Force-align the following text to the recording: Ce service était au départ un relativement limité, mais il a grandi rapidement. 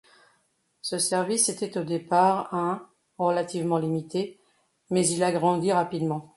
Ce 0.81 0.97
service 0.97 1.47
était 1.49 1.77
au 1.77 1.83
départ 1.83 2.51
un 2.55 2.89
relativement 3.19 3.77
limité, 3.77 4.39
mais 4.89 5.07
il 5.07 5.21
a 5.21 5.31
grandi 5.31 5.71
rapidement. 5.71 6.29